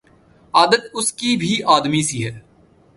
عادت 0.53 0.83
اس 0.93 1.11
کی 1.13 1.35
بھی 1.37 1.61
آدمی 1.67 2.01
سی 2.03 2.25
ہے 2.25 2.39